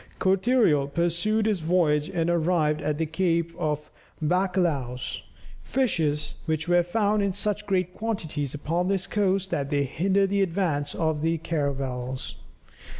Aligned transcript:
Cortereal 0.17 0.87
pursued 0.91 1.45
his 1.45 1.59
voyage 1.59 2.09
and 2.09 2.27
arrived 2.27 2.81
at 2.81 2.97
the 2.97 3.05
Cape 3.05 3.51
of 3.55 3.91
Bacalhaos, 4.19 5.21
"fishes 5.61 6.37
which 6.47 6.67
are 6.67 6.81
found 6.81 7.21
in 7.21 7.33
such 7.33 7.67
great 7.67 7.93
quantities 7.93 8.55
upon 8.55 8.87
this 8.87 9.05
coast 9.05 9.51
that 9.51 9.69
they 9.69 9.83
hinder 9.83 10.25
the 10.25 10.41
advance 10.41 10.95
of 10.95 11.21
the 11.21 11.37
caravels." 11.37 12.37